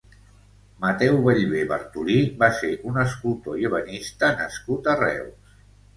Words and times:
Mateu 0.85 1.17
Bellver 1.27 1.65
Bartolí 1.73 2.17
va 2.41 2.49
ser 2.61 2.71
un 2.93 2.97
escultor 3.03 3.61
i 3.65 3.69
ebenista 3.73 4.31
nascut 4.41 4.91
a 4.95 5.01
Reus. 5.03 5.57